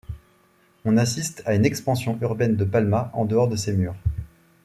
[0.83, 3.93] On assiste à une expansion urbaine de Palma en dehors de ses murs.